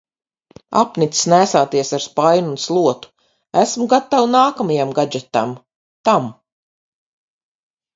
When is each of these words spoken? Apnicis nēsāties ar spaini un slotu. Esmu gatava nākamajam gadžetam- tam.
Apnicis 0.79 1.27
nēsāties 1.33 1.91
ar 1.99 2.05
spaini 2.07 2.49
un 2.53 2.57
slotu. 2.65 3.13
Esmu 3.67 3.89
gatava 3.95 4.33
nākamajam 4.41 4.99
gadžetam- 5.03 5.57
tam. 6.11 6.31